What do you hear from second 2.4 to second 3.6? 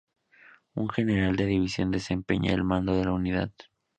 el mando de la unidad.